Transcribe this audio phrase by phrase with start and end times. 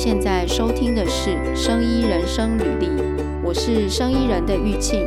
[0.00, 2.86] 现在收听的是《生医人生履历》，
[3.42, 5.04] 我是生医人的玉庆。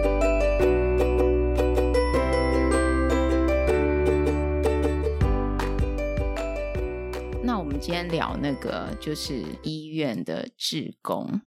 [7.42, 11.40] 那我们今天聊那个，就是医院的志工。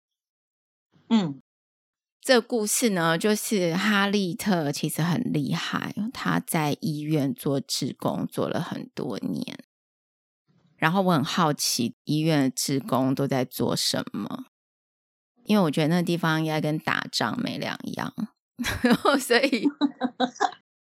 [1.09, 1.43] 嗯，
[2.21, 9.65] 这故事呢，就是哈利特其实很厉害，他在医院做志工做了很多年。
[10.83, 14.47] 然后我很好奇，医院的职工都在做什么？
[15.45, 18.13] 因为我觉得那个地方应该跟打仗没两样，
[18.83, 19.69] 然 后所以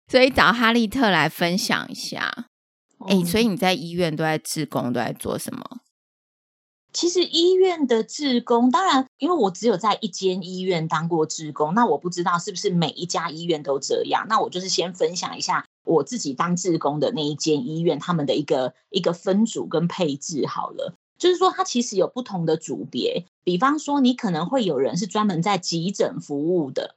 [0.08, 2.46] 所以找哈利特来分享一下。
[3.08, 5.80] 哎、嗯，所以你在医院都在志工都在做什么？
[6.92, 14.26] 其实医院的志工，当然，因为我只有在一间医院当过志工，那我不知道是不是每一家医院都这样。
[14.28, 15.66] 那我就是先分享一下。
[15.82, 23.24] 我自己当志工的那一间医院，他们的一个一个分组跟配置好了，就是说它其实有不同的组别。
[23.42, 26.96] 比方说，你可能会有人是专门在急诊服务的。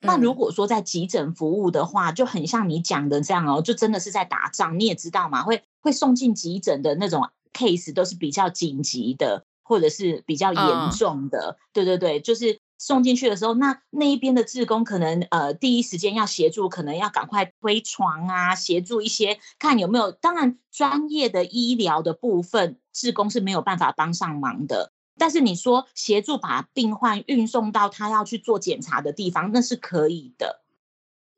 [0.00, 4.80] 那如果说在急诊服务的话，就很像你讲的这样哦，就真的是在打仗。
[4.80, 11.58] 你也知道嘛，会会送进急诊的那种 case 都是比较紧急的，或者是比较严重的。
[11.72, 12.60] 对对对，就是。
[12.78, 20.10] 送进去的时候，那那一边的志工可能呃第一时间要协助，可能要赶快推床啊，协助一些看有没有。
[20.10, 24.90] 当然，专业的医疗的部分，志工是没有办法帮上忙的。
[25.16, 30.64] 但是你说协助把病患运送到他要去做检查的地方，那是可以的。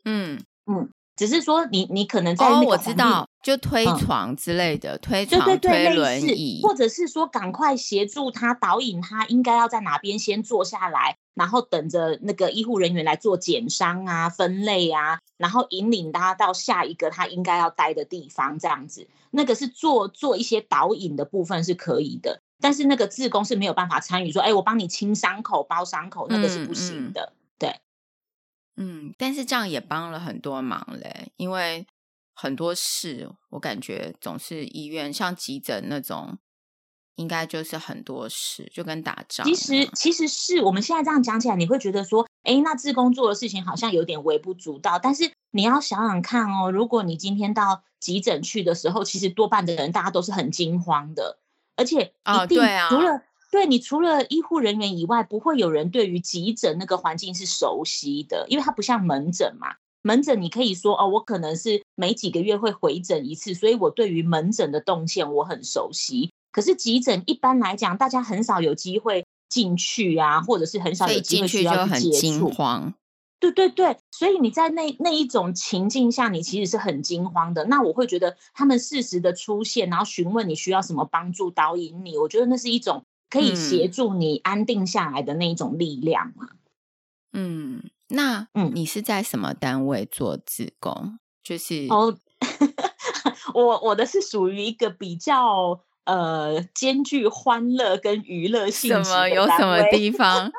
[0.07, 0.89] 嗯嗯。
[1.17, 27.23] 只是说你，你你可能在那个、哦、我知道，就推床之类的，嗯、推床、对对对推轮椅，或者是说赶快协助他导引他应该要在哪边先坐下来，然后等着那个医护人员来做检伤啊、分类啊，然后引领他到下一个他应该要待的地方，这样子，那个是做做一些导引的部分是可以的，但是那个志工是没有办法参与说，哎，我帮你清伤口、包伤口，那个是不行的。
[27.23, 27.35] 嗯。
[27.35, 27.41] 嗯
[28.77, 31.87] 嗯，但是这样也帮了很多忙嘞，因为
[32.35, 36.39] 很多事我感觉总是医院像急诊那种，
[37.15, 39.47] 应该就是很多事，就跟打仗。
[39.47, 44.99] 其实其实是我们现在这样讲起来，你会觉得说，哎，那志工做的事情好像有点微不足道。
[44.99, 51.39] 但是你要想想看哦，如果你今天到急诊去的时候，其实多半的人大家都是很惊慌的，
[51.77, 52.13] 而且
[52.45, 52.59] 一定
[52.89, 53.23] 除了。
[53.55, 59.77] 对，你除了医护人员以外，不会有人对于急诊那个环境是熟悉的，因为它不像门诊嘛。
[60.03, 66.33] 门诊你可以说哦，我可能是每几个月会回诊一次，所以我对于门诊的动线我很熟悉。
[66.51, 72.51] 可是急诊一般来讲，大家很少有机会进去啊，或者是很少有机会需要去接触。
[72.51, 72.93] 慌。
[73.39, 77.65] 对对对，所以你在那那一种情境下，你其实是很惊慌的。
[77.67, 83.05] 那我会觉得他们适时的出现，然后询问你需要什么帮助，导引你，我觉得那是一种。
[83.35, 86.51] 可以协助你安定下来的那一种力量嘛？
[87.33, 91.19] 嗯，那嗯，你是在什么单位做志工？
[91.43, 92.17] 就是哦，
[93.55, 99.03] 我我的是属于一个比较呃兼具欢乐跟娱乐性。
[99.03, 99.27] 什么？
[99.29, 100.53] 有什么地方？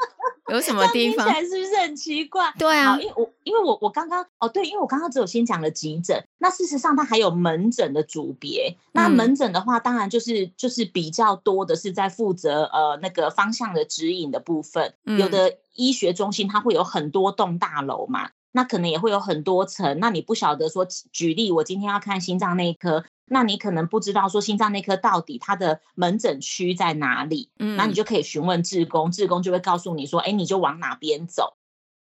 [0.50, 1.26] 有什么地方？
[1.26, 2.54] 听起来是不是很奇怪？
[2.58, 8.78] 对啊，因为我因为我我刚刚哦，对，因为我刚刚只有先讲了急诊，那事实上它还有门诊的组别。
[8.92, 14.94] 那门诊的话，当然就是就是比较多的是在负责呃那个方向的指引的部分。
[15.04, 20.00] 有的医学中心它会有很多栋大楼嘛，那可能也会有很多层。
[20.00, 23.04] 那你不晓得说，举例我今天要看心脏内科。
[23.26, 31.58] 那你可能不知道说心脏内科到底它的门诊区在哪里，嗯，那你就可以询问志工，志工就会告诉你说，哎，你就往哪边走，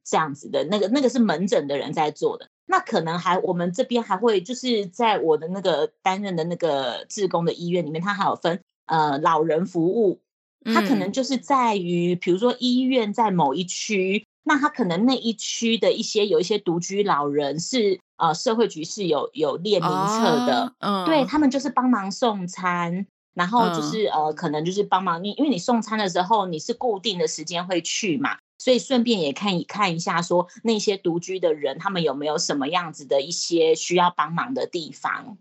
[0.04, 2.48] 这样子的那个那个是门诊的人在做的。
[2.66, 10.20] 那可能还我们这边还会就是在我的那个担任的那个志工的医院里面，它还有分呃老人服务，
[10.64, 14.26] 它可能就是在于比如说医院在某一区。
[14.44, 35.38] 那他可能那一区的一些有一些独居老人是呃社会局是有有列名册的，哦嗯、对他们就是帮忙送餐，然后就是、嗯、呃可能就是帮忙你，因为你送餐的时候你是固定的时间会去嘛，所以顺便也看一看一下说那些独居的人他们有没有什么样子的一些需要帮忙的地方。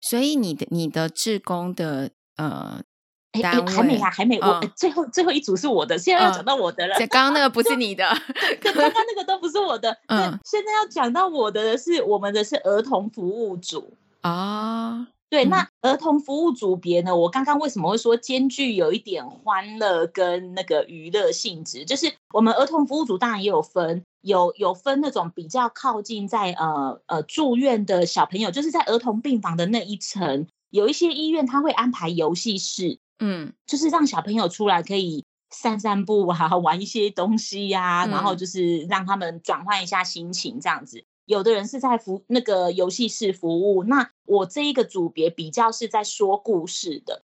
[0.00, 2.82] 所以你的你的志工的呃。
[3.32, 4.38] 哎，还没啊，还没。
[4.40, 6.96] 我最后最后一组是我的，现在要讲到我的了。
[7.08, 8.04] 刚刚那个不是 你的，
[8.60, 9.96] 刚刚那个都不是我的。
[10.06, 13.92] 嗯，现在要讲到我的是我们的是儿童服务组
[14.22, 15.08] 啊。
[15.30, 17.14] 对，那儿童服务组别呢？
[17.14, 21.84] 我刚刚为什么会说兼具有一点欢乐跟那个娱乐性质？
[21.84, 32.98] 就是我们儿童服务组当然也有分，有有分那种比较靠近在呃呃住院的小朋友，就是在儿童病房的那一层，有一些医院他会安排游戏室。
[33.18, 41.04] 嗯，就是让小朋友出来可以散散步啊， 玩一些东西呀、啊，嗯、然后就是让他们转换一下心情这样子。
[41.24, 47.22] 有的人是在服那个游戏室服务，那我这一个组别比较是在说故事的。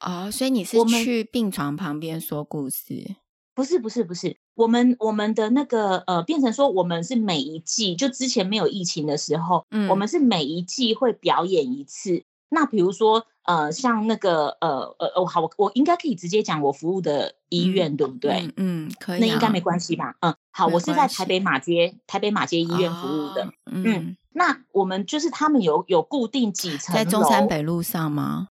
[0.00, 3.16] 哦，所以你是去病床旁边说故事？
[3.54, 4.38] 不是，不是，不是。
[4.54, 12.24] 我们我们的那个呃，变成说我们是每一季，就之前没有疫情的时候，嗯，我们是每一季会表演一次。
[12.48, 18.52] 那比如说呃，像那个呃呃哦，好，我我应该可以直接讲我服务的医院，嗯、对不对？
[18.56, 19.20] 嗯，嗯，可以、啊。
[19.20, 20.16] 那应该没关系吧？
[20.20, 23.44] 嗯，好，我是在台北马街台北马街医院服务的。
[23.44, 28.48] 哦、嗯，嗯，那我们就是他们有有固定几层，在中山北路上吗？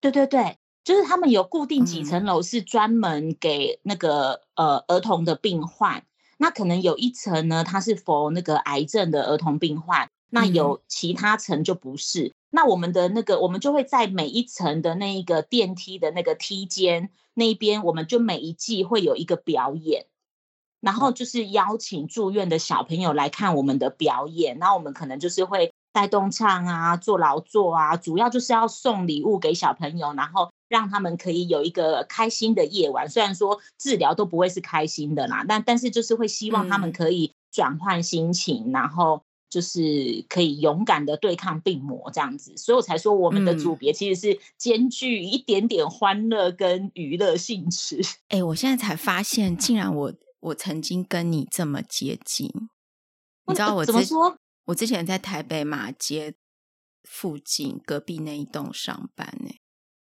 [0.00, 0.56] 对对对。
[0.82, 6.02] 就是他们有固定几层楼是专门给那个、嗯、呃儿童的病患，
[6.38, 12.32] 那可能有一层呢，它是 for 那个癌症的儿童病患，那有其他层就不是。
[12.50, 20.06] 嗯、那我们的那个，我们就会在每一层的那一个电梯的那个梯间那边，我们就每一季会有一个表演，
[20.80, 30.50] 然后就是邀请住院的小朋友来看我们的表演，那我们可能就是会带动唱啊，做劳作啊，主要就是要送礼物给小朋友，然后。
[30.70, 48.00] 让他们可以有一个开心的夜晚，虽然说治疗都不会是开心的啦，但但是就是会希望他们可以转换心情，嗯、然后就是可以勇敢的对抗病魔这样子，所以我才说我们的组别其实是兼具一点点欢乐跟娱乐性质。
[48.28, 52.50] 哎、欸，我现在才发现，竟然我我曾经跟你这么接近，
[53.46, 54.36] 你知道我、呃、怎么说？
[54.66, 56.34] 我之前在台北马街
[57.02, 59.60] 附近隔壁那一栋上班呢、欸。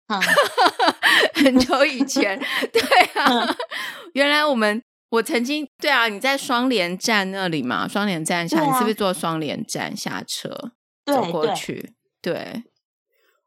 [0.08, 0.20] 嗯、
[1.44, 2.38] 很久以前，
[2.72, 2.82] 对
[3.14, 3.56] 啊，嗯、
[4.14, 10.72] 原来我们我曾经对啊，你在双连站那里嘛，双连站下，啊、你是不是坐双连站下车
[11.06, 11.94] 走过去？
[12.20, 12.64] 对，对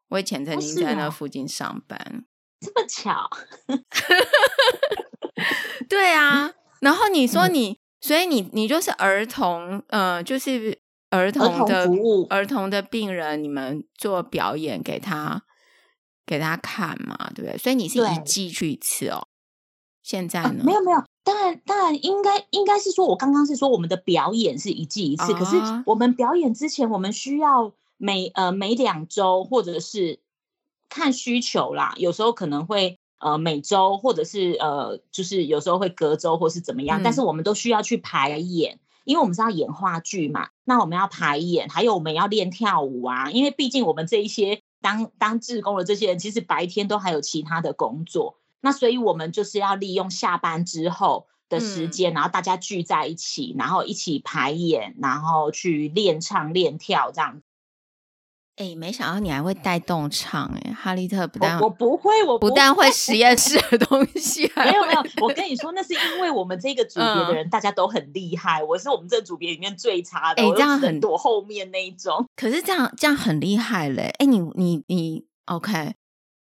[0.10, 2.24] 我以前曾经在那附近上班，哦、
[2.62, 3.30] 这么巧？
[5.88, 10.80] 对啊，然后你说你，嗯、所以你你就是儿童，呃，就是
[11.10, 11.90] 儿童的
[12.30, 15.44] 儿童的病人，你们做表演给他。
[16.24, 17.58] 给他看嘛，对不对？
[17.58, 19.28] 所以你是一季去一次哦。
[20.02, 20.62] 现在呢？
[20.62, 30.20] 啊、没有没有，当然当然应该应该是说，我刚刚是说我们的表演是一季一次，啊、可是我们表演之前，我们需要每呃每两周或者是
[30.90, 44.62] 看需求啦，有时候可能会呃每周或者是呃就是有时候会隔周或是怎么样，嗯、但是我们都需要去排演，因为我们是要演话剧嘛，那我们要排演，还有我们要练跳舞啊，因为毕竟我们这一些。
[44.84, 57.42] 当当志工的这些人，其实白天都还有其他的工作，那所以我们就是要利用下班之后的时间，嗯、然后大家聚在一起，然后一起排演，然后去练唱、练跳这样。
[58.58, 72.24] 哎，没想到你还会带动唱哎，哈利特不但我，我不会，我不，不但会实验室的东西，没有没有，我跟你说，那是因为我们这个组别的人大家都很厉害，嗯、我是我们这个组别里面最差的，哎，这样很躲后面那一种。
[72.36, 75.96] 可是这样这样很厉害嘞，哎，你你你，OK，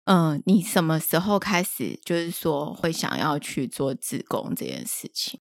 [0.04, 5.40] 嗯，你什么时候开始就是说会想要去做志工这件事情？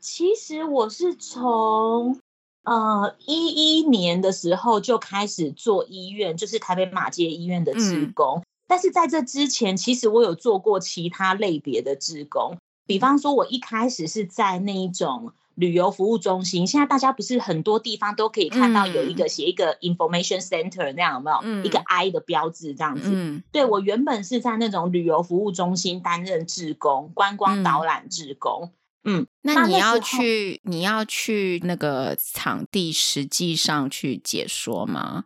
[0.00, 2.18] 其实我是从。
[2.64, 8.40] 呃，一一年的时候就开始做医院，就是台北马街医院的志工。
[8.40, 16.66] 嗯、但是在这之前，其实我有做过其他类别的志工，比方说，我一开始是在那一种旅游服务中心。
[16.66, 21.38] 现在大家不是很多地方都可以看到有一个写一个 information center 那样有没有？
[21.42, 23.10] 嗯、一个 I 的标志这样子。
[23.12, 28.70] 嗯、对，我原本是在那种旅游服务中心担任志工，观光导览志工。
[28.72, 28.72] 嗯
[29.04, 35.24] 嗯，那你要去，你要去那个场地，实际上去解说吗？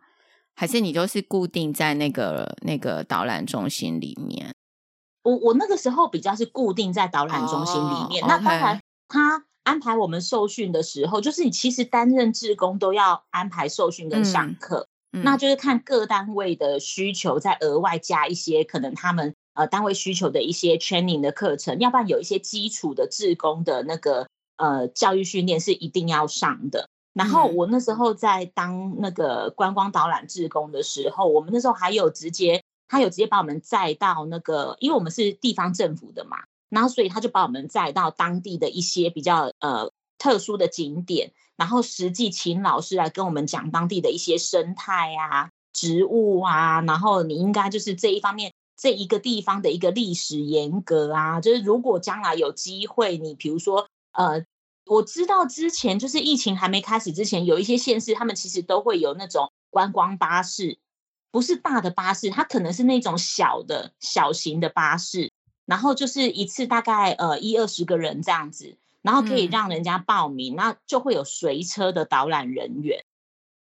[0.55, 4.53] 还是你就是固定在那个那个导览中心里面？
[5.23, 8.21] 我我那个时候比较是固定在导览中心里面。
[8.21, 8.29] Oh.
[8.29, 19.33] 那当然，他安排我们受训的时候，就是你其实担任志工都要安排受训跟上课，嗯嗯、那就是看各单位的需求，再额外加一些可能他们。
[19.55, 24.27] 呃，单位需求的一些 training 的课程，要不然有一些基础的志工的那个
[24.57, 26.89] 呃教育训练是一定要上的。
[27.13, 36.37] 然后我那时候在当那个观光导览志工的时候，我们那时候还有直接，他有直接把我们载到那个，因为我们是地方政府的嘛，
[36.73, 48.51] 然后所以他就把我们载到当地的一些比较呃特殊的景点，然后实际请老师来跟我们讲当地的一些生态啊、植物啊，然后你应该就是这一方面。
[48.75, 54.43] 这一个地方的一个历史沿革啊，就是如果将来有机会，你比如说，呃，
[54.87, 60.79] 我知道之前就是疫情还没开始之前，有一些县市他们其实都会有那种观光巴士，
[61.31, 65.31] 不是大的巴士，它可能是那种小的小型的巴士，
[65.65, 73.05] 然后就是一次大概呃一二十个人这样子，然后可以让人家报名，嗯、那就会有随车的导览人员。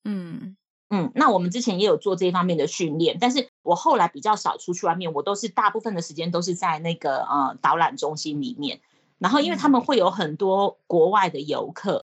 [0.03, 0.55] 嗯。
[0.93, 8.81] 嗯，那我们之前也有做这一方面的训练，但是我后来比较少出去外面，我都是大部分的时间都是在那个呃导览中心里面，
[9.17, 12.03] 然后因为他们会有很多国外的游客，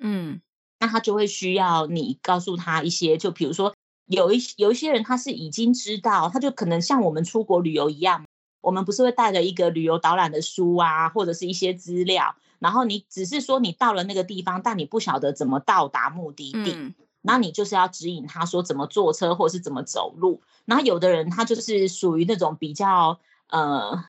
[0.00, 0.40] 嗯，
[0.80, 3.74] 那他就会需要你告诉他一些，就比如说。
[4.06, 8.24] 有一有一些人他是已经知道，他就可能像我们出国旅游一样，
[8.60, 20.42] 我们不是会带着一个旅游导览的书啊，或者是一些资料，然后你只是说你到了那个地方，但你不晓得怎么到达目的地，嗯、那你就是要指引他说怎么坐车或是怎么走路。
[20.64, 24.04] 然后有的人他就是属于那种比较呃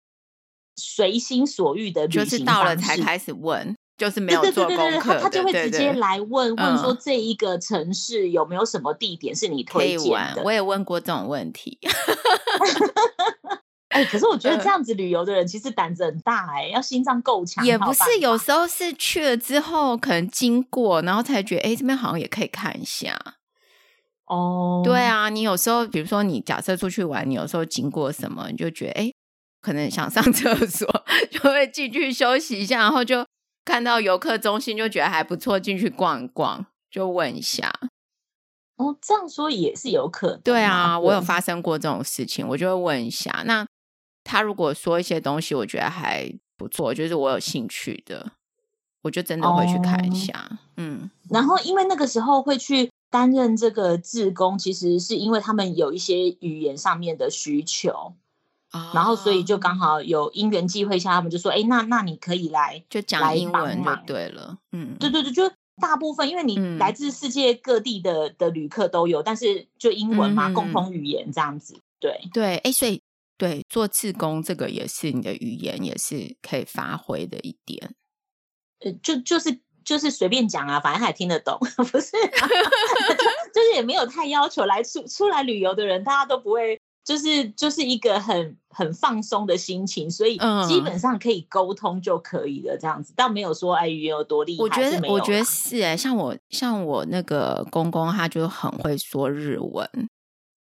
[0.76, 3.76] 随心所欲的旅行，就是到了才开始问。
[4.00, 10.42] 就是没有做功课，对对对对对，他他就会直接来问问说这一个城市有没有什么地点是你推荐的？
[10.42, 11.78] 我也问过这种问题。
[13.90, 17.66] 哎、欸，可是我觉得这样子旅游的人其实胆子很大哎、欸，要心脏够强。
[17.66, 23.20] 也不是，有时候是去了之后可能经过，然后才觉得哎、欸，这边好像也可以看一下。
[24.26, 29.16] 哦，对啊，你有时候比如说你假设出去玩，你有时候经过什么，你就觉得哎、欸，
[29.62, 30.88] 可能想上厕所，
[31.32, 33.26] 就会进去休息一下，然后就。
[33.66, 37.72] 看到游客中心就觉得还不错，进去逛一逛，就问一下。
[38.78, 40.42] 哦，这样说也是有可能。
[40.42, 43.44] 对啊，我有发生过这种事情，我就会问一下。
[43.46, 43.68] 那
[44.24, 48.34] 他如果说一些东西，我觉得还不错，就是我有兴趣的，
[49.02, 50.34] 我就真的会去看一下。
[50.52, 58.14] 哦、嗯，然后因为那个时候会去担任这个志工，其实是因为他们有一些语言上面的需求。
[58.94, 71.80] 然后，所以就刚好有因缘际会下，他们就说：“哎，那那你可以来，就讲英文就对了。”嗯，对对对，就大部分因为你来自世界各地的、嗯、的旅客都有，但是就英文嘛，嗯、共同语言这样子。
[72.00, 72.99] 对对，哎，所以
[73.40, 77.96] 对做志工这个也是你的语言也是可以发挥的一点。
[78.82, 81.58] 呃，就就是就是随便讲啊，反正他也听得懂，
[81.92, 82.46] 不是、啊？
[83.18, 86.80] 就，就是也没有太要求来出出来旅游的人，大家都不会。
[87.06, 94.62] 就是就是一个很很放松的心情，所以基本上可以沟通就可以了，这样子，倒没有说哎语言有多厉害。
[94.62, 99.90] 我觉得我觉得是哎、欸，像我像我那个公公，他就很会说日文，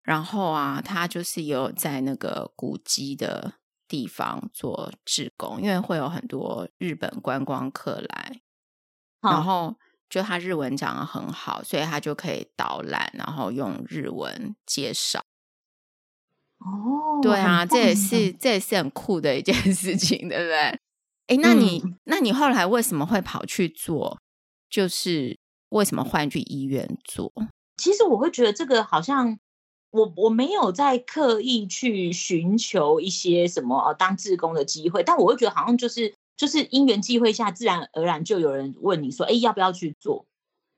[0.09, 3.53] 然后啊，他就是有在那个古迹的
[3.87, 8.41] 地方做志工，因为会有很多日本观光客来，
[9.21, 9.77] 然后
[10.09, 15.21] 就他日文讲的很好，所以他就可以导览，然后用日文介绍。
[16.57, 20.57] 哦，对啊，这也是这也是很酷的一件 事情，对不对？
[21.27, 24.19] 哎，那你、嗯、那你后来为什么会跑去做？
[24.71, 25.39] 就是
[25.69, 27.31] 为什么换去医院做？
[27.77, 29.39] 其实我会觉得这个好像
[29.91, 40.27] 我我没有在刻意去寻求一些什么呃当志工的机会，但我会觉得好像就是就是因缘际会下，自然而然就有人问你说，哎，要不要去做？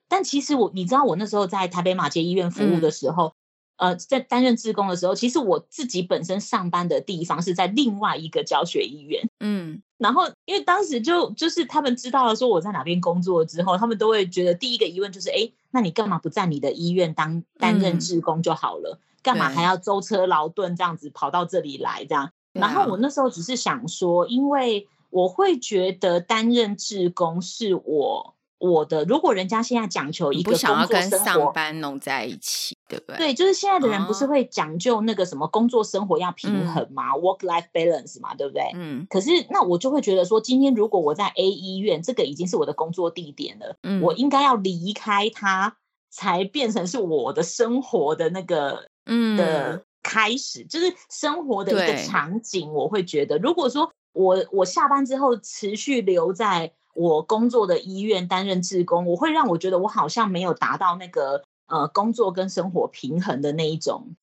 [0.09, 3.29] 但其实我你知道，我那时候在台北马街医院服务的时候。
[3.29, 3.33] 嗯
[3.80, 22.30] 呃，在担任志工的时候，其实我自己本身上班的地方是在另外一个教学医院，嗯，然后因为当时就就是他们知道了说我在哪边工作之后，他们都会觉得第一个疑问就是，哎，那你干嘛不在你的医院当担任志工就好了，嗯，干嘛还要舟车劳顿这样子跑到这里来这样？
[22.52, 28.34] 然后我那时候只是想说，因为我会觉得担任志工是我。
[28.62, 33.16] 我的，如果人家现在讲求一个工作生活，不想要跟上班弄在一起，对不对？
[33.16, 38.73] 对，就是现在的人不是会讲究那个什么工作生活要平衡嘛，嗯，work life balance 嘛，对不对？
[38.75, 39.06] 嗯。
[39.09, 45.76] 可是那我就会觉得说，今天如果我在 A 医院，这个已经是我的工作地点了，嗯，我应该要离开它，
[46.11, 52.73] 才变成是我的生活的那个嗯的开始，就是生活的一个场景。
[52.73, 56.73] 我会觉得，如果说我我下班之后持续留在。
[56.92, 64.14] 我工作的医院担任志工，我会让我觉得我好像没有达到那个呃工作跟生活平衡的那一种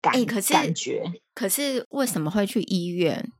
[0.00, 1.12] 感、欸、可是感觉。
[1.34, 3.30] 可是为什么会去医院？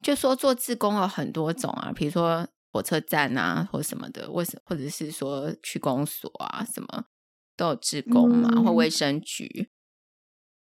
[0.00, 7.06] 就说做志工有很多种啊，比如说火车站啊，或什么的，为什么或者是说去公所啊，什么
[7.56, 9.68] 都有志工嘛，嗯、或卫生局。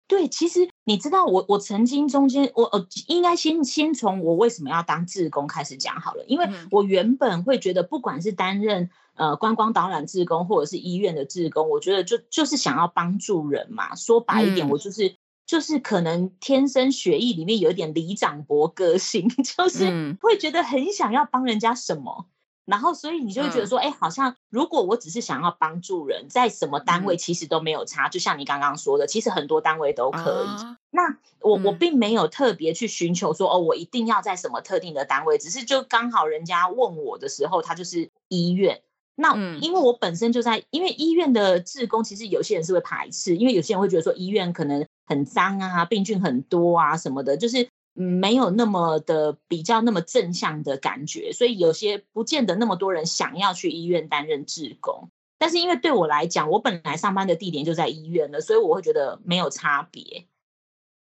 [0.08, 13.94] 对，其实你知道我，我我曾经中间，我呃，应该先先从我为什么要当志工开始讲好了，因为我原本会觉得，不管是担任呃观光导览志工，或者是医院的志工，我觉得就就是想要帮助人嘛。
[13.94, 15.16] 说白一点，我就是、嗯、
[15.46, 22.26] 就是可能天生血液里面有一点里长博个性， 就是会觉得很想要帮人家什么。
[22.64, 28.06] 然后所以你就会觉得说，哎、嗯，好像如果我只是想要帮助人，在什么单位其实都没有差。
[28.06, 30.46] 嗯、就像你刚刚说的，其实很多单位都可以。
[30.46, 38.80] 啊、那我、嗯、我并没有特别去寻求说，哦，我一定要在什么特定的单位，只是就刚好人家问我的时候，他就是医院。
[39.14, 55.10] 那因为我本身就在，因为医院的志工，其实有些人是会排斥，因为有些人会觉得说医院可能很脏啊，病菌很多啊什么的，就是没有那么的比较那么正向的感觉，所以有些不见得那么多人想要去医院担任志工。
[55.38, 60.24] 但是因为对我来讲，我本来上班的地点就在医院了，所以我会觉得没有差别。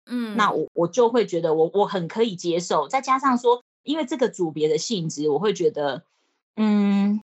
[0.04, 6.04] 嗯，那我我就会觉得我我很可以接受，再加上说，因为这个组别的性质，我会觉得，
[6.56, 7.22] 嗯。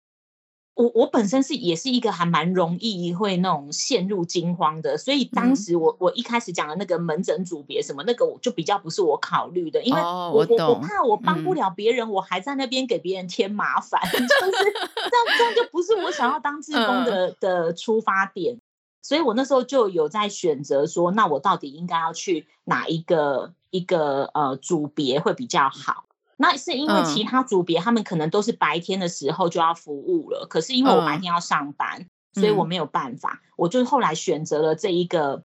[0.79, 18.61] 我我本身是也是一个还蛮容易会那种陷入惊慌的，所以当时我、嗯、我一开始讲的那个门诊组别什么那个，我就比较不是我考虑的，因为我、哦、我，我，我怕我帮不了别人，嗯、我还在那边给别人添麻烦， 就是这样这样就不是我想要当志工的、嗯、的出发点，
[19.01, 26.05] 所以我那时候就有在选择说，那我到底应该要去哪一个一个呃组别会比较好。
[26.41, 35.43] 那是因为其他组别他们可能都是白天的时候就要服务了，嗯、可是因为我白天要上班，嗯、所以我没有办法，我就后来选择了这一个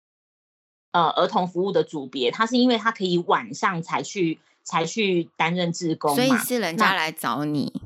[0.92, 7.82] 呃儿童服务的组别，它是因为它可以晚上才去才去担任志工，所以是人家来找你，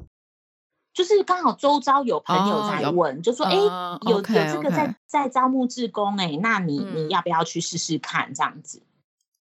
[0.92, 8.82] 就是刚好周遭有朋友在问，哦、就说哎、呃、有 okay, 有这个在.在招募志工哎，那你、嗯、你要不要去试试看这样子？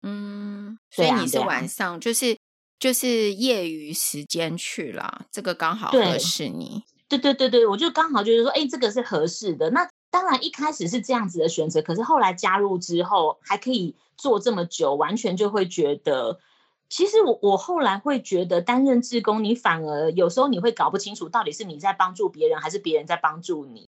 [0.02, 2.39] 嗯，所以你是晚上就是。
[2.80, 6.82] 就是业余时间去了，这个刚好合适你。
[7.08, 9.68] 对对对对，我就刚好就是说，哎，这个是合适的。
[9.70, 16.40] 那当然一开始是这样子的选择，可是后来加入之后还可以做这么久，完全就会觉得，
[16.88, 23.86] 其实我我后来会觉得担任志工，你反而有时候你会搞不清楚到底是你在帮助别人，还是别人在帮助你。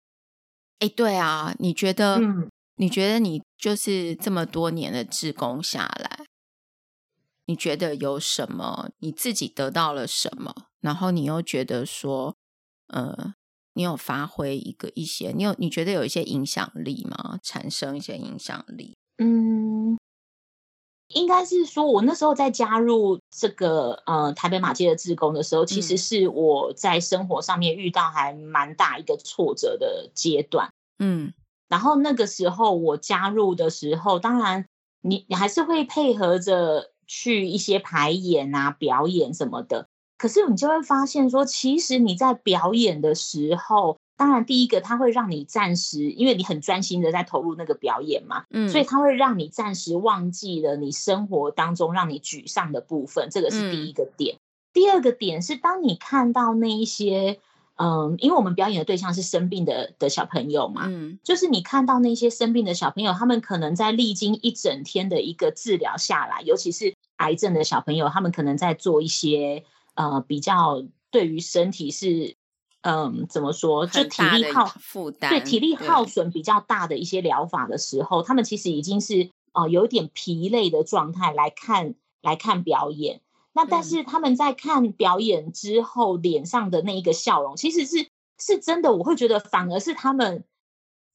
[0.78, 2.16] 哎，对啊，你觉得？
[2.16, 6.25] 嗯，你觉得你就是这么多年的志工下来？
[7.49, 8.90] 你觉得有什么？
[8.99, 10.55] 你自己得到了什么？
[10.81, 12.37] 然后你又觉得说，
[12.88, 13.35] 呃，
[13.72, 17.38] 你有发挥一个一些，你有你觉得有一些影响力吗？
[17.42, 18.99] 产生一些影响力？
[19.16, 19.96] 嗯，
[21.09, 30.70] 应该是说，我那时候在加入这个呃台北马街的志工的时候，其实是我在生活上面遇到还蛮大一个挫折的阶段。
[30.99, 31.33] 嗯，
[31.68, 34.66] 然后那个时候我加入的时候，当然
[35.01, 36.92] 你你还是会配合着。
[37.09, 54.37] 去一些排演啊、表演什么的，可是你就会发现说，其实你在表演的时候，当然第一个它会让你暂时，因为你很专心的在投入那个表演嘛，嗯，所以它会让你暂时忘记了你生活当中让你沮丧的部分，这个是第一个点。
[54.37, 54.40] 嗯，
[54.75, 57.40] 第二个点是，当你看到那一些。
[57.81, 72.37] 嗯，因为我们表演的对象是生病的的小朋友嘛，嗯，就是你看到那些生病的小朋友，他们可能在历经一整天的一个治疗下来，尤其是癌症的小朋友，他们可能在做一些呃比较对于身体是
[72.81, 83.20] 嗯怎么说，就体力耗负担，对体力耗损比较大的一些疗法的时候，他们其实已经是呃有点疲累的状态来看来看表演。
[83.52, 90.44] 那但是他们在看表演之后脸上的那一个笑容，其实是是真的，我会觉得反而是他们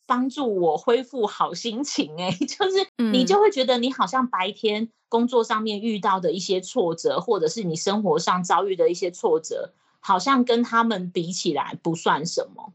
[0.05, 2.15] 帮助我恢复好心情。
[2.17, 12.73] 哎， 就是你就会觉得你好像白天工作上面遇到的一些挫折，或者是你生活上遭遇的一些挫折，好像跟他们比起来不算什么。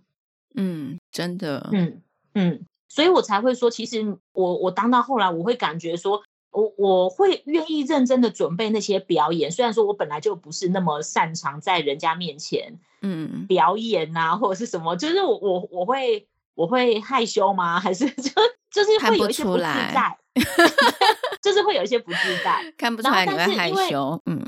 [0.54, 2.02] 嗯，真的，嗯
[2.34, 6.22] 嗯，所以我才会说，其实我我当到后来，我会感觉说。
[6.50, 16.26] 我我会愿意认真的准备那些表演，虽然说我本来就不是那么擅长在人家面前，嗯，表演啊，或者是什么，就是我我我会
[16.58, 17.78] 我会害羞吗？
[17.78, 18.30] 还是 就
[18.72, 20.18] 就是会有一些不自在，
[21.40, 24.44] 就是会有一些不自在，看不出来你会害羞，嗯，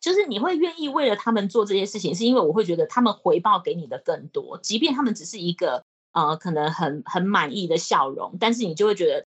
[0.00, 9.26] 就是你会愿意为了他们做这些事情，是因为我会觉得他们回报给你的更多，即便他们只是一个呃可能很很满意的笑容，但是你就会觉得。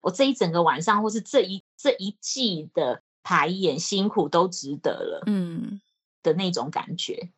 [0.00, 5.80] 我这一整个晚上，或是这一这一季的排演辛苦都值得了，嗯，
[6.22, 7.30] 的那种感觉，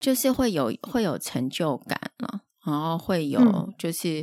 [0.00, 3.40] 就是会有会有成就感了，然后会有
[3.78, 4.20] 就是、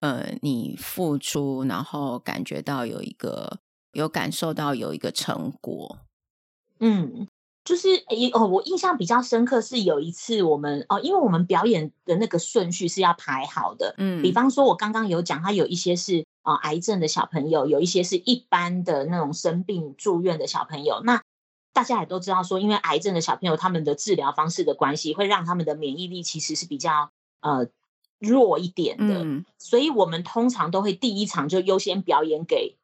[0.00, 3.58] 嗯、呃，你付出，然后感觉到有一个
[3.92, 5.98] 有感受到有一个成果，
[6.80, 7.26] 嗯。
[7.64, 21.00] 就是诶哦，我印象比较深刻是有一次我们哦，因为我们表演的那个顺序是要排好的，嗯，比方说我刚刚有讲，他有一些是啊、呃、癌症的小朋友，有一些是一般的那种生病住院的小朋友。
[21.04, 21.22] 那
[21.72, 27.08] 大家也都知道说，因为癌症的小朋友他们的治疗方式的关系，会让他们的免疫力其实是比较
[27.40, 27.66] 呃
[28.18, 32.76] 弱一点的，嗯、所以我们通常都会第一场就优先表演给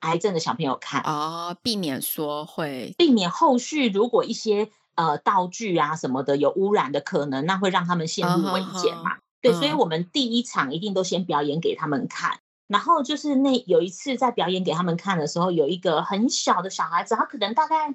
[0.00, 9.16] 癌症的小朋友看哦，避免说会避免后续如果一些呃道具啊什么的有污染的可能，那会让他们陷入危险嘛。
[9.16, 12.40] 哦、对，嗯、所以我们第一场一定都先表演给他们看。
[12.68, 17.94] 然后就是那有一次在表演给他们看的时候，有一个很小的小孩子，他可能大概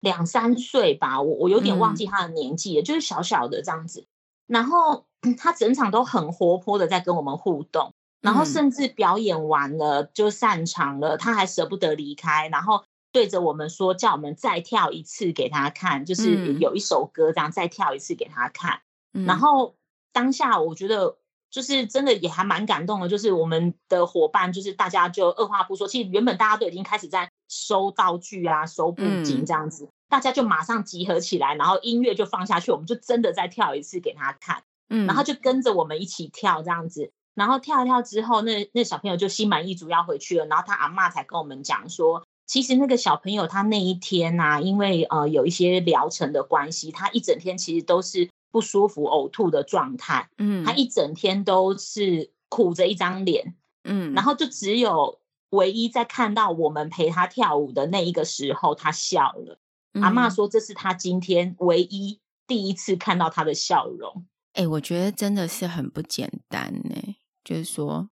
[0.00, 4.06] 两三岁吧，我我有点忘记他的年纪了，嗯、就是小小的这样子。
[4.46, 18.80] 然后他整场都很活泼的在跟我们互动，然后甚至表演完了就散场了，他还舍不得离开，然后对着我们说叫我们再跳一次给他看，就是有一首歌这样再跳一次给他看。
[19.14, 19.74] 嗯、然后
[20.12, 21.16] 当下我觉得。
[21.48, 48.28] 就是真的也还蛮感动的，就是我们的伙伴，就是大家就二话不说，其实原本大家都已经开始在收道具啊、收布景这样子，嗯、大家就马上集合起来，然后音乐就放下去，我们就真的再跳一次给他看，嗯，然后就跟着我们一起跳这样子，然后跳一跳之后，那那小朋友就心满意足要回去了，然后他阿嬷才跟我们讲说，其实那个小朋友他那一天呐、啊，因为呃有一些疗程的关系，他一整天其实都是。
[48.52, 55.18] 不舒服、呕吐的状态，嗯，他一整天都是苦着一张脸，嗯，然后就只有
[55.50, 59.58] 唯一在看到我们陪他跳舞的那一个时候，他笑了。
[59.92, 64.24] 嗯、阿嬷说这是他今天唯一第一次看到他的笑容。
[64.56, 67.16] 哎、欸，我觉得真的是很不简单呢。
[67.44, 68.08] 就是说，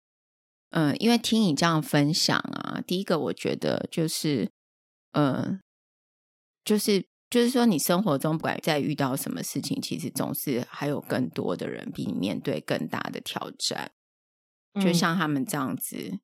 [0.69, 4.51] 嗯，因为听你这样分享啊，第一个我觉得就是，
[5.11, 5.59] 嗯，
[6.63, 7.05] 就是。
[7.29, 13.91] 就是说，你生活中不管再遇到什么事情，其实总是还有更多的人比你面对更大的挑战。
[14.79, 16.19] 就像他们这样子，嗯、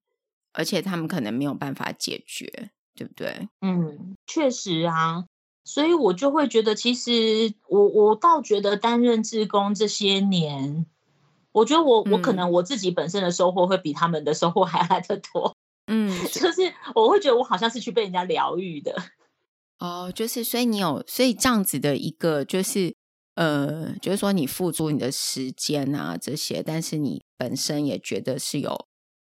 [0.54, 3.50] 而且他们可能没有办法解决，对不对？
[3.62, 5.26] 嗯，确实啊，
[5.70, 10.88] 所以我就会觉得，其实我我倒觉得担任志工这些年，
[11.52, 15.56] 我觉得我、嗯、我可能我自己本身的收获会比他们的收获还来得多。
[15.86, 18.96] 嗯，就是我会觉得我好像是去被人家疗愈的。
[19.78, 22.96] 哦，就是所以你有所以这样子的一个，就是
[23.36, 28.88] 呃，就是说你付出你的时间啊这些，但是你本身也觉得是有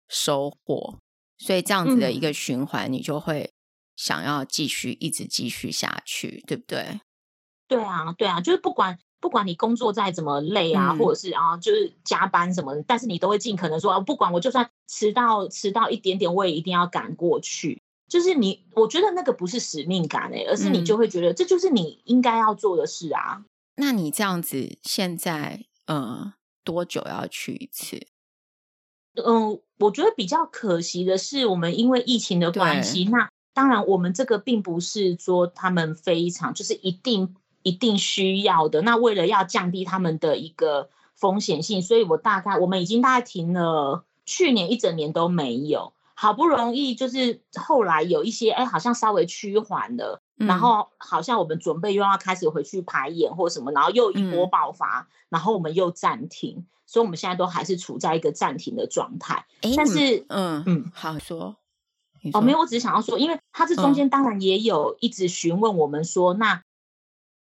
[0.10, 0.98] 收获，
[1.38, 3.52] 所以这样子的一个循环，你就会
[3.96, 7.02] 想要继续一直继续下去，对不对？
[7.68, 17.82] 对啊，对啊，就是不管不管你工作再怎么累啊，嗯、或者是啊，就是加班什么的，但是你都会尽可能说，啊不管我就算迟到迟到一点点，我也一定要赶过去。
[18.10, 23.38] 就是你，我觉得那个不是使命感诶、欸，而是你就会觉得这就是你应该要做的事啊。
[23.40, 23.46] 嗯、
[23.78, 28.06] 那你这样子现在，嗯，多久要去一次？
[29.16, 38.82] 嗯，我觉得比较可惜的是，我们因为疫情的关系，那当然我们这个并不是说他们非常就是一定一定需要的。
[38.82, 45.94] 那为了要降低他们的一个风险性，所以我大概我们已经大概停了去年一整年都没有。
[46.16, 59.46] 好不容易就是后来有一些哎，好像稍微趋缓了，嗯、然后好像我们准备又要开始回去排演或什么，然后又一波爆发，嗯、然后我们又暂停，所以我们现在都还是处在一个暂停的状态。
[59.62, 61.56] 诶但是，嗯嗯，嗯好说，说
[62.32, 66.64] 哦，没有，我只是想要说，因为他这中间当然也有一直询问我们说，嗯、那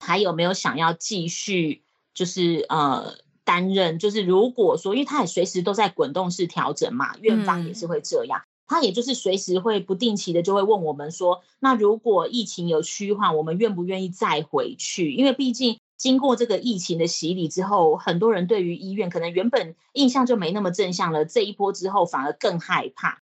[0.00, 1.84] 还有没有想要继续，
[2.14, 3.22] 就是呃。
[3.46, 8.40] 担任就是如果说，因为他也随时都在滚动式调整嘛，院方也是会这样。
[8.40, 15.12] 嗯他也就是随时会不定期的就会问我们说，那如果疫情有趋缓，我们愿不愿意再回去？
[15.12, 23.20] 因为毕竟经过这个疫情的洗礼之后，很多人对于医院可能原本印象就没那么正向了，这一波之后反而更害怕，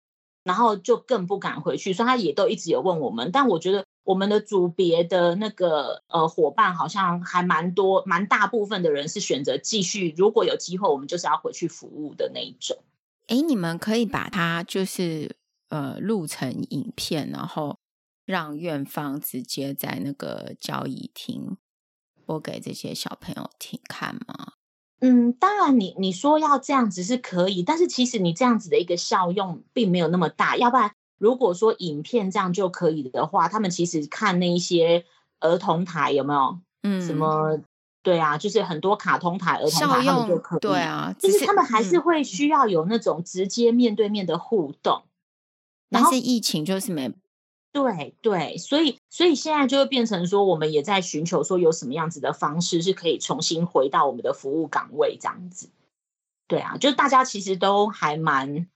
[0.49, 1.93] 然后就更不敢回去。
[1.93, 12.79] 所以他也都一直有问我们，但我觉得我们的组别的那个呃伙伴好像还蛮多，蛮大部分的人是选择继续，如果有机会，我们就是要回去服务的那一种。
[13.27, 15.37] 哎，你们可以把它就是
[15.69, 17.79] 呃录成影片，然后
[18.25, 21.59] 让院方直接在那个交易厅
[22.25, 24.55] 播给这些小朋友听看吗？
[25.01, 30.57] 嗯，当然你，你你说要这样子是可以，但是其实你这样子的一个效用并没有那么大。
[30.57, 35.05] 要不然，如果说影片这样就可以的话，他们其实看那一些
[35.41, 36.59] 儿童台有没有？
[36.83, 37.61] 嗯，什么？
[38.01, 45.03] 对啊，就是很多卡通台、儿童台他们就可以，对啊，就是他们还是会需要有那种直接面对面的互动。
[45.91, 47.13] 嗯、然但是疫情就是没，
[47.73, 55.71] 对对，所以所以现在就会变成说，我们也在寻求说有什么样子的方式是可以重新回到我们的服务岗位这样子。
[56.47, 58.67] 对啊，就大家其实都还蛮，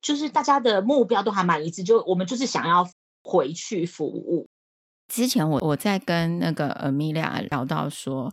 [0.00, 2.88] 就是大家的目标都还蛮一致，就我们就是想要
[3.22, 4.48] 回去服务。
[5.06, 8.32] 之前我我在跟那个 Amelia 聊到说，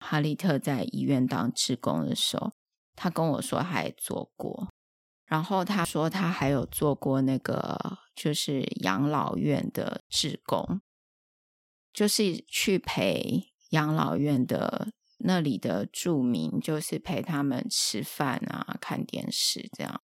[0.00, 2.52] 哈利特在医院当志工的时候，
[2.96, 4.68] 他跟我说还做过，
[5.32, 10.82] 然后他说他还有做过那个就是养老院的志工，
[11.90, 20.02] 就是去陪养老院的那里的住民，就是陪他们吃饭啊、看电视这样。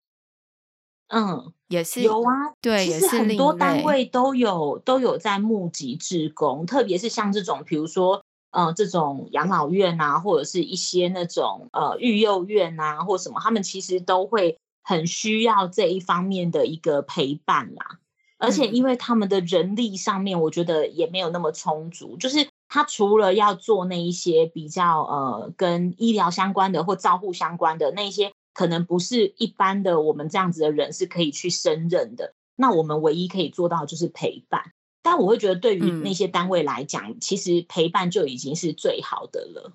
[1.09, 17.98] 嗯，也是有啊，对，其实很多单位都有都有在募集志工，特别是像这种，比如说呃，这种养老院啊，或者是一些那种呃育幼院啊，或什么，他们其实都会很需要这一方面的一个陪伴啦。
[18.38, 28.33] 而且因为他们的人力上面，我觉得也没有那么充足，嗯、就是他除了要做那一些比较呃跟医疗相关的或照护相关的那些。
[28.55, 32.35] 可能不是一般的我们这样子的人是可以去胜任的。
[32.57, 34.72] 那我们唯一可以做到就是陪伴。
[35.01, 39.72] 但我会觉得，对于那些单位来讲，嗯、其实陪伴就已经是最好的了。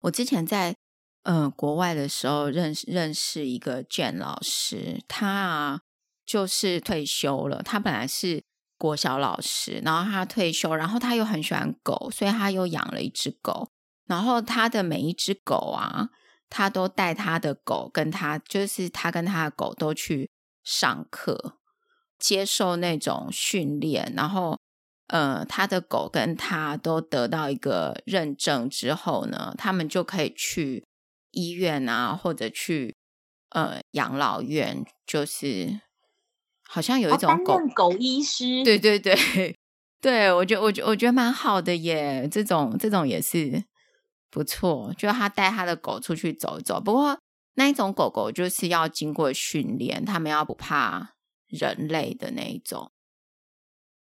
[0.00, 0.74] 我之前在
[1.28, 5.80] 嗯、国外的时候认识认识一个卷老师，他啊
[6.24, 7.62] 就是退休了。
[7.62, 8.42] 他本来是
[8.78, 13.68] 国小老师，然后他退休，然后他又很喜欢狗，所以他又养了一只狗。
[14.06, 16.10] 然后他的每一只狗啊。
[16.48, 20.30] 他都带他的狗跟他，就是他跟他的狗都去
[20.62, 21.58] 上课，
[22.20, 24.56] 接受那种训练，然后
[25.08, 30.86] 呃，他的狗跟他都得到一个认证之后呢，他们就可以去
[31.36, 32.96] 医院啊，或者去
[33.50, 35.80] 呃养老院，就是
[36.64, 39.14] 好像有一种狗、哦、狗医师，对对对
[40.02, 43.64] 对，我觉得我觉得我觉得蛮好的耶，这种这种也是。
[44.28, 46.78] 不错，就他带他的狗出去走走。
[46.78, 47.18] 不过
[47.54, 51.14] 那一种狗狗就是要经过训练，他们要不怕
[51.46, 52.90] 人类的那一种，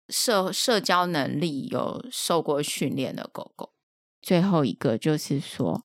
[0.09, 3.75] 社社交能力有受过训练的狗狗。
[4.23, 5.85] 最后一个就是说，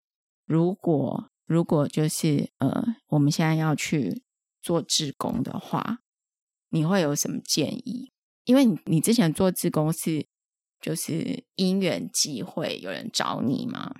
[0.50, 4.24] 如果如果就是呃，我们现在要去
[4.64, 6.00] 做志工的话，
[6.70, 8.12] 你会有什么建议？
[8.46, 10.26] 因为你你之前做志工是
[10.82, 13.98] 就是因缘际会有人找你吗？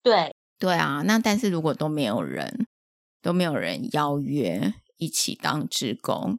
[0.00, 2.68] 对对啊，那但是如果都没有人，
[3.20, 6.38] 都没有人邀约一起当志工，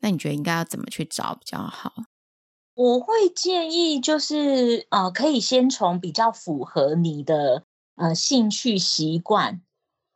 [0.00, 1.92] 那你觉得应该要怎么去找比较好？
[2.74, 7.64] 我会建议就是呃，可以先从比较符合你的
[7.98, 9.60] 呃兴趣习惯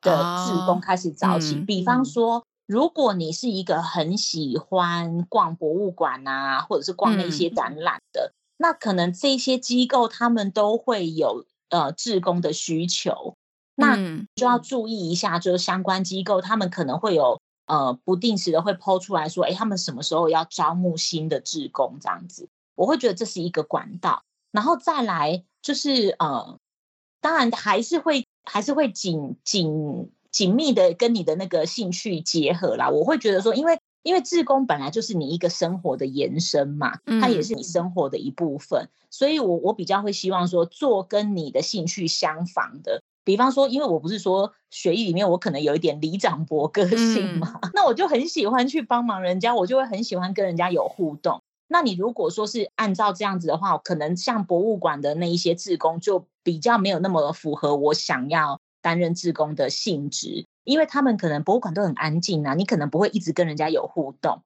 [0.00, 1.56] 的志工开始找起。
[1.56, 11.44] 哦、比方说，嗯、如果你是一个很喜欢逛博物馆啊，或者是逛那些展览的，嗯、那可能这些机构他们都会有。
[11.72, 13.34] 呃，志工的需求，
[13.76, 13.96] 那
[14.34, 14.58] 就要。
[14.58, 26.58] 注意一下，就是相关机构他们可能会有呃不定时的会 po 出来说，哎，他们什么时候要招募新的志工这样子，我会觉得这是一个管道，然后再来就是呃，
[27.22, 33.78] 当然还是会还是会紧紧紧密的跟你的那个兴趣结合啦，我会觉得说，因为。
[34.04, 51.40] 因为志工本来就是你一个生活的延伸嘛，它也是你生活的一部分，嗯、所以我我比较会希望说做跟你的兴趣相仿的，比方说，因为我不是说学艺里面我可能有一点里长伯个性嘛，嗯、 那我就很喜欢去帮忙人家，我就会很喜欢跟人家有互动。
[51.72, 60.46] 那你如果说是按照这样子的话，可能像博物馆的那一些志工就比较没有那么符合我想要担任志工的性质。
[60.64, 64.42] 因为他们可能博物馆都很安静啊，你可能不会一直跟人家有互动。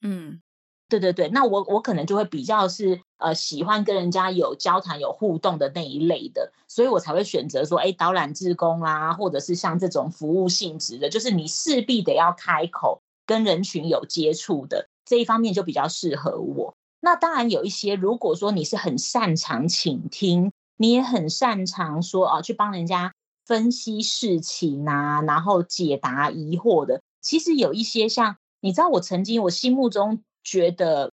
[0.00, 0.40] 嗯，
[0.88, 16.74] 对对对，那我我可能就会比较是呃喜欢跟人家有交谈、有互动的那一类的，所以我才会选择说，哎，导览志工啊，或者是像这种服务性质的，就是你势必得要开口跟人群有接触的这一方面就比较适合我。
[17.00, 23.12] 那当然有一些，如果说你是很擅长倾听，你也很擅长说啊，去帮人家。
[23.46, 31.12] 分析事情啊，然后解答疑惑的，其实有一些像你知道，我曾经我心目中觉得，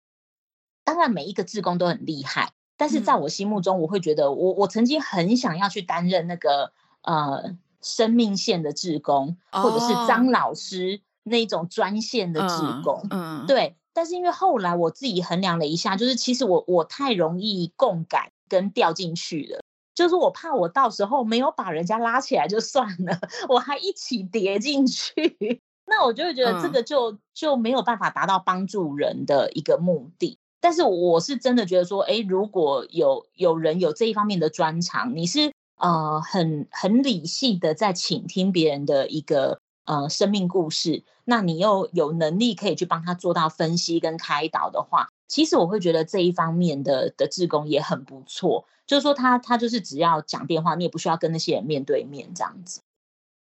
[0.85, 6.73] 当然每一个志工都很厉害，但是在我心目中，我会觉得我我曾经很想要去担任那个
[7.03, 13.75] 呃生命线的志工，或者是张老师那种专线的志工，嗯，对。
[14.01, 19.61] 但是因为后来我自己衡量了一下，就是其实我我太容易共感跟掉进去了。
[19.95, 30.39] 就是我怕我到时候没有把人家拉起来就算了， 我还一起跌进去，那我就会觉得这个就就没有办法达到帮助人的一个目的。
[30.63, 52.81] 但是我是真的觉得说，哎，如果有有人有这一方面的专长，你是呃很很理性的在倾听别人的一个呃生命故事，那你又有能力可以去帮他做到分析跟开导的话，其实我会觉得这一方面的的志工也很不错，就是说他他就是只要讲电话，你也不需要跟那些人面对面这样子。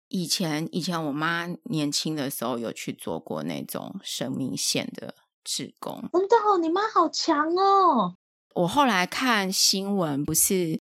[0.09, 8.15] 以前以前我妈年轻的时候有去做过那种生命线的志工，真的哦，你妈好强哦！
[8.55, 10.81] 我后来看新闻，不是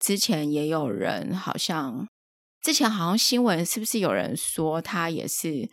[0.00, 2.06] 之前也有人好像
[2.64, 5.70] 之前好像新闻是不是有人说他也是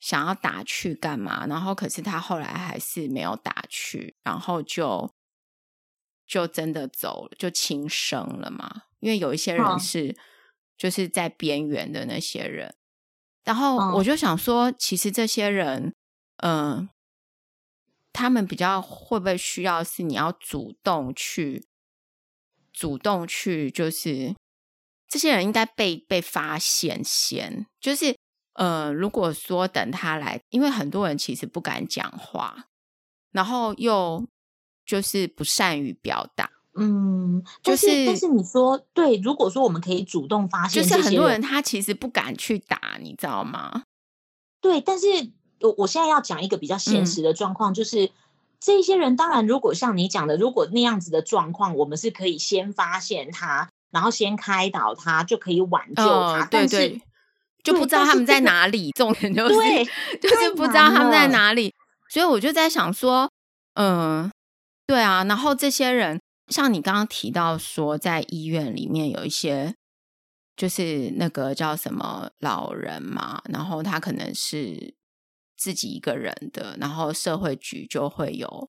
[0.00, 1.46] 想要打去干嘛？
[1.46, 5.12] 然后可是他后来还是没有打去，然后就
[6.26, 8.84] 就真的走了，就轻生了嘛。
[9.00, 10.08] 因为有一些人是。
[10.08, 10.22] 哦
[10.78, 12.74] 就是在边缘的那些人，
[13.44, 15.94] 然后我就想说，其实这些人，
[16.38, 16.88] 嗯、呃，
[18.12, 21.68] 他们比较会不会需要是你要主动去，
[22.72, 24.34] 主动去，就是
[25.12, 28.16] 这些人应该被被发现先，就是
[28.54, 32.64] 呃，如果说等他来，因为很多人其实不敢讲话，
[33.30, 34.26] 然后又
[34.86, 36.50] 就是不善于表达。
[36.78, 43.82] 嗯，就是，但是，但是你说对，如果说我们可以主动发现，就是很多人他其实不敢去打，你知道吗？
[44.62, 45.06] 对，但是
[45.60, 48.10] 我我现在要讲一个比较现实的状况，嗯、就是
[48.58, 56.44] 这些人当然，如果像你讲的，如果那样子的状况，我们是可以先发现他，然后先开导他，就可以挽救他。
[56.44, 57.02] 哦、对对，对，
[57.62, 59.84] 就不知道他们在哪里，重点就是对
[60.20, 61.72] 就是不知道他们在哪里，
[62.10, 63.30] 所以我就在想说，
[63.74, 64.28] 嗯，
[64.86, 66.20] 对啊，然后这些人。
[66.48, 69.74] 像你刚刚提到说，在医院里面有一些，
[70.54, 74.94] 就是那个叫什么老人嘛，然后他可能是
[75.56, 78.68] 自己一个人的，然后社会局就会有，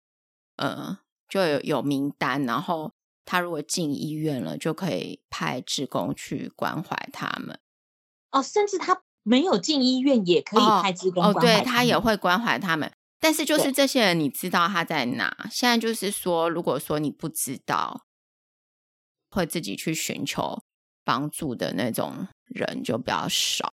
[0.55, 2.93] 呃，就有有名单，然后
[3.25, 7.59] 他如果进医院了，就可以派志工去关怀他们。
[8.31, 11.39] 哦，甚至他没有进医院也可以派志工关怀。
[11.39, 12.91] 哦，哦，对，他也会关怀他们。
[13.19, 15.47] 但是就是这些人，你知道他在哪？
[15.49, 18.05] 现在就是说，如果说你不知道，
[19.29, 20.61] 会自己去寻求
[21.05, 23.73] 帮助的那种人就比较少。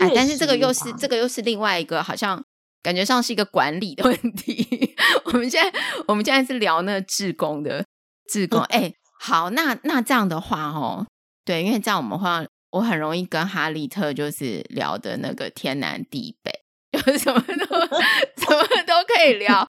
[0.00, 2.44] 哎，但是这个又是这个又是另外一个，好像
[2.82, 4.96] 感觉上是一个管理的 问题。
[5.26, 7.86] 我们现在我们现在是聊那个志工的
[8.30, 8.60] 志工。
[8.62, 11.06] 哎、嗯，好，那那这样的话哦，
[11.44, 16.52] 对，因为这样我们会我很容易跟哈利特就是聊的那个天南地北。
[16.92, 19.64] 就什么都什么都可以聊，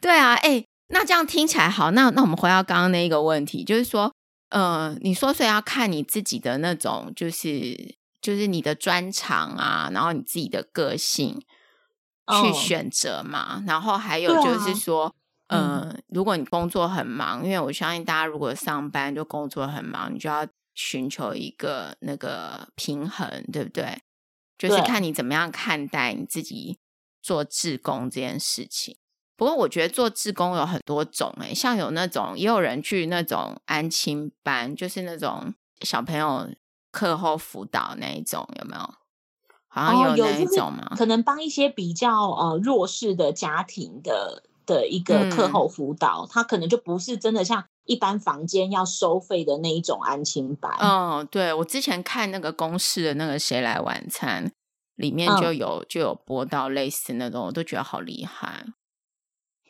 [0.00, 4.14] 对啊，哎、欸，那这样听起来好，那那我们回到刚刚那一个问题，就是说，
[4.50, 11.42] 呃，你说所以要看你自己的那种，就是就是你的专长啊，然后你自己的个性
[12.40, 13.68] 去选择嘛，oh.
[13.68, 15.12] 然后还有就是说，
[15.50, 24.02] 嗯、如果你工作很忙，因为我相信大家如果上班就工作很忙，你就要寻求一个那个平衡，对不对？
[24.56, 26.78] 就是看你怎么样看待你自己
[27.22, 28.96] 做志工这件事情。
[29.36, 36.48] 不过我觉得做志工有很多种诶、欸，像有那种也有人去那种安亲班，就是那种小朋友
[36.90, 38.94] 课后辅导那一种，有没有？
[39.72, 40.88] 好像有那一种吗？
[40.90, 47.64] 哦、可能帮一些比较呃弱势的家庭的的一个课后辅导，嗯、他可能就不是真的像。
[47.86, 54.46] 一般房间要收费的那一种安亲班，嗯，对，我之前看那个公式的那个《谁来晚餐》
[54.94, 58.64] 里面就有、嗯、就有播到类似那种，我都觉得好厉害。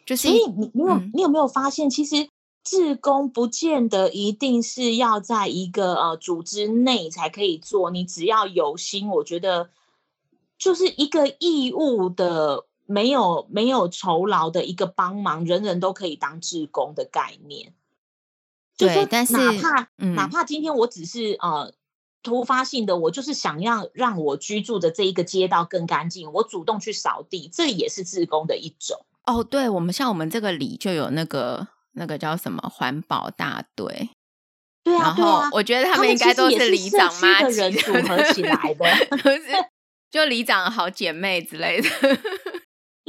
[0.05, 2.29] 就是，所以你你有、嗯、你有没有发现，其实
[2.62, 9.70] 志工不见得一定是要在一个呃组织内才可以做，你只要有心，我觉得
[10.59, 17.72] 就是一个义务的，没有没有酬劳的一个帮忙，人人都可以当志工的概念。
[18.76, 21.72] 对，但是哪怕、嗯、哪怕今天我只是呃
[22.20, 29.07] 突发性的，我就是想要让我居住的这一个街道更干净，我主动去扫地，这也是志工的一种。
[29.24, 34.11] 哦，对，我们像我们这个里就有那个那个叫什么环保大队，
[34.83, 38.85] 对啊，然后我觉得他们应该都是里长妈的人组合起来的，
[40.11, 41.88] 就里长好姐妹之类的。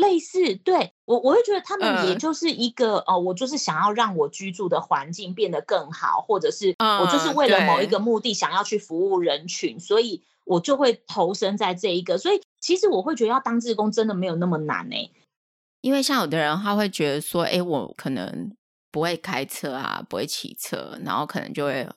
[0.02, 12.18] 类似，对，我我会觉得他们也就是一个、呃、哦，我就是想要让我居住的环境变得更好，或者是我就是为了某一个目的想要去服务人群，所以我就会投身在这一个。
[12.18, 15.12] 所以其实我会觉得要当志工真的没有那么难呢、欸，
[15.82, 18.52] 因为像有的人他会觉得说，哎，我可能
[18.92, 21.88] 不会开车啊，不会骑车，然后可能就会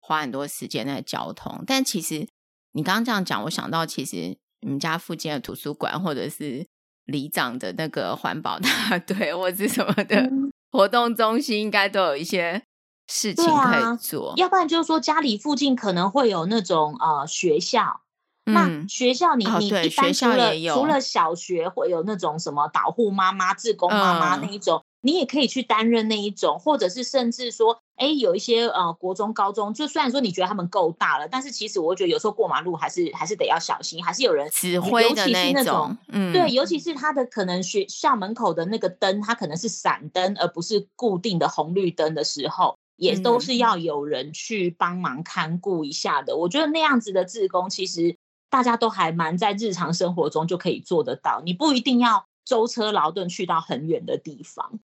[0.00, 1.62] 花很多时间在交通。
[1.66, 2.26] 但其实
[2.72, 6.66] 你刚刚这样讲，我想到其实你们家附近的图书馆或者是。
[7.10, 10.30] 里长的那个环保大 队或者什么的
[10.72, 12.62] 活动中心，应该都有一些
[13.06, 14.30] 事情可以做。
[14.30, 18.00] 啊、要不然就是说，家里附近可能会有那种呃学校，
[18.44, 24.82] 那学校你、嗯、你一般除了除了小学会有那种什么导护妈妈、志工妈妈那一种。
[25.02, 46.34] 嗯你也可以去担任那一种，或者是甚至说，哎，有一些呃国中、高中，就虽然说你觉得他们够大了，但是其实我觉得有时候过马路还是还是得要小心，还是有人指挥的那种，尤其是那种，嗯，对，尤其是他的可能学校门口的那个灯，它可能是闪灯，而不是固定的红绿灯的时候，也都是要有人去帮忙看顾一下的。
[46.34, 48.14] 嗯、我觉得那样子的志工，其实
[48.50, 54.78] 大家都还蛮在日常生活中就可以做得到，你不一定要舟车劳顿去到很远的地方。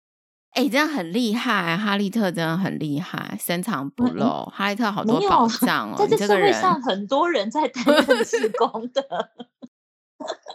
[0.56, 4.24] 哎、欸，真的很厉害，哈利特真的很厉害，深藏不露。
[4.24, 9.06] 嗯、哈利特好多宝 藏哦，在这社会上很多人在担 任志工的。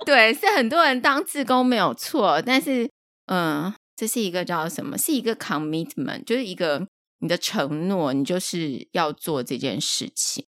[0.07, 2.91] 对，是很多人当志工没有错，但是，
[3.27, 4.97] 嗯，这是一个叫什么？
[4.97, 6.89] 是一个 commitment，就是一个
[7.19, 10.47] 你的承诺，你就是要做这件事情。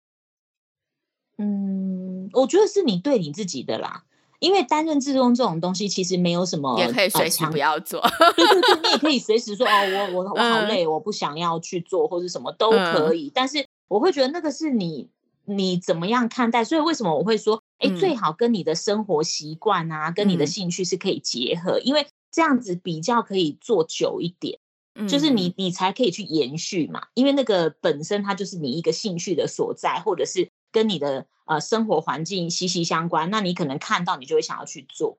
[1.38, 4.04] 嗯，我觉得是你对你自己的啦。
[4.40, 8.02] 因为担任志工这种东西，其实没有什么，也可以随时不要做。
[8.36, 13.32] 对对对，你也可以随时说哦，我我我好累，嗯，我不想要去做，或者什么都可以，嗯。
[13.34, 15.10] 但是我会觉得那个是你
[15.46, 16.64] 你怎么样看待？
[16.64, 24.60] 所以为什么我会说，哎，最好跟你的生活习惯啊，嗯，跟你的兴趣是可以结合，因为这样子比较可以做久一点。
[25.00, 31.26] 嗯，就是你你才可以去延续嘛，因为那个本身它就是你一个兴趣的所在，或者是跟你的。
[31.50, 35.18] 呃，生活环境息息相关，那你可能看到，你就会想要去做。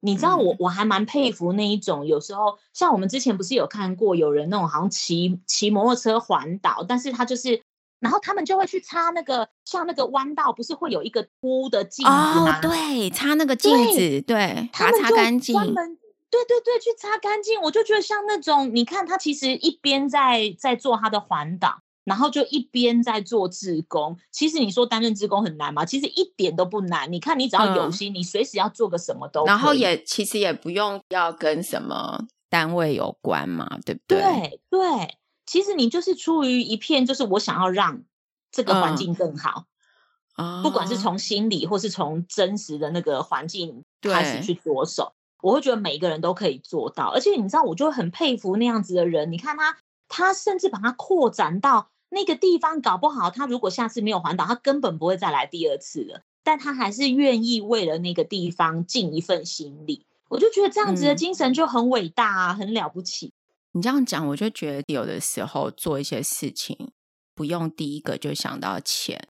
[0.00, 7.62] 你知道我，我我还蛮佩服那一种，有时候像我们之前不是有看过有人那种好像骑骑摩托车环岛，但是他就是，
[8.00, 12.58] 然后他们就会去擦那个像那个弯道，不是会有一个凸的镜子吗？
[12.58, 15.54] 哦，对，擦那个镜子，对，把它擦干净。
[15.54, 17.58] 对对对，去擦干净。
[17.62, 21.80] 我就觉得像那种，你看他其实一边在在做他的环岛。
[22.04, 25.84] 然后就一边在做志工，其实你说担任志工很难吗？
[25.84, 27.12] 其实一点都不难。
[27.12, 29.44] 你看，你只要有心，嗯、你随时要做个什么都。
[29.46, 34.18] 然后也其实也不用要跟什么单位有关嘛，对不对？
[34.18, 38.02] 对对，其实你就是出于一片，就是我想要让
[38.50, 39.66] 这个环境更好
[40.64, 47.12] 不管是从心理或是从真实的那个环境开始去着手，我会觉得每一个人都可以做到。
[47.14, 49.30] 而且你知道，我就很佩服那样子的人。
[49.30, 49.76] 你看他，
[50.08, 51.90] 他甚至把它扩展到。
[52.12, 56.20] 那个地方搞不好，他如果下次没有环岛，他根本不会再来第二次了。
[56.44, 60.04] 但他还是愿意为了那个地方尽一份心力。
[60.28, 63.32] 我就觉得这样子的精神就很伟大啊，嗯、很了不起。
[63.72, 66.90] 你这样讲，我就觉得有的时候做一些事情，
[67.34, 69.28] 不用第一个就想到钱，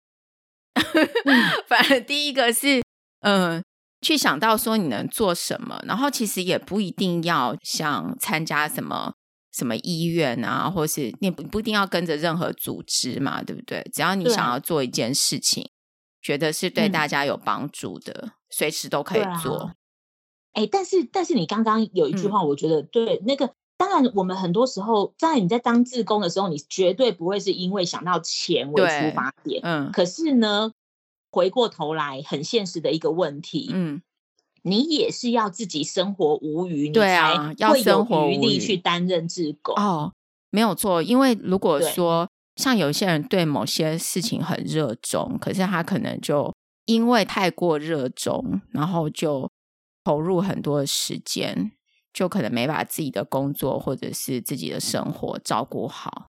[1.68, 2.82] 反而第一个是
[3.22, 3.64] 嗯、呃，
[4.02, 9.14] 去想到说你能做什么，然后其实也不一定要想参加什么。
[9.52, 13.82] 什么医院啊，或是你不不一定要跟着任何组织嘛，对不对？
[13.94, 15.70] 只要你想要做一件事情，
[16.22, 19.74] 觉得是对大家有帮助的，嗯、随时都可以做。
[20.54, 23.22] 哎、啊，但是但是你刚刚有一句话，我觉得、嗯、对。
[23.26, 29.62] 那个当然，我们很多时候在你在当志工的时候，你绝对不会是因为想到钱为出发点。
[29.64, 29.92] 嗯。
[29.92, 30.72] 可是呢，
[31.32, 33.70] 回过头来，很现实的一个问题。
[33.74, 34.02] 嗯。
[34.64, 40.14] 你也是要自己生活无余，对啊，要生活余力去担任志工哦，
[40.52, 41.02] 没有错。
[41.02, 46.54] 因为如果说像有些人对某些事情很热衷，可是他可能就
[46.86, 49.50] 因为太过热衷，然后就
[50.04, 51.72] 投入很多的时间，
[52.12, 56.28] 就可能没把自己的工作或者是自己的生活照顾好。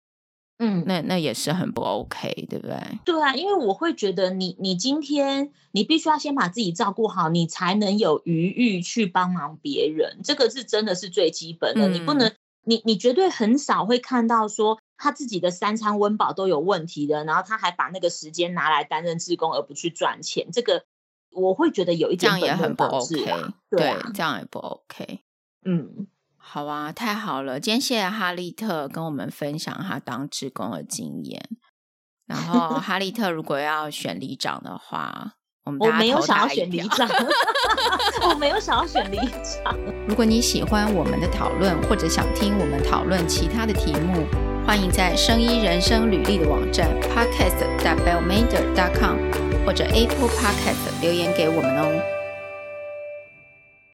[0.60, 2.76] 嗯，那那也是很不 OK，对不对？
[3.06, 10.22] 对啊，因为我会觉得你你今天你必须要先把自己照顾好，你才能有余裕去帮忙别人。
[10.24, 12.34] 这个是真的是最基本的，嗯、你不能，
[12.64, 20.50] 你你绝对很少会看到说他自己的三餐温饱都有问题的，然后他还把那个时间拿来担任志工而不去赚钱。
[20.52, 20.86] 这个
[21.30, 23.26] 我会觉得有一点这样也很不 OK，
[23.70, 25.20] 对，对，这样也不 OK。
[25.66, 26.08] 嗯。
[26.50, 27.60] 好啊，太好了！
[27.60, 31.50] 今天谢谢哈利特跟我们分享他当职工的经验。
[32.26, 35.34] 然后 哈利特如果要选里长的话，
[35.66, 35.94] 我们大家。
[35.96, 37.06] 我没有想要选里长，
[38.30, 39.78] 我没有想要选里长。
[40.08, 44.26] 如果你喜欢我们的讨论，或者想听我们讨论其他的题目，
[44.66, 49.18] 欢迎在生医人生履历的网站 podcast.bellmander.com
[49.66, 52.02] 或者 Apple Podcast 留言给我们哦。